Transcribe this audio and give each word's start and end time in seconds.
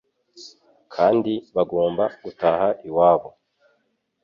kandi 0.93 1.33
bagomba 1.55 2.03
gutaha 2.23 2.67
iwabo 2.87 3.29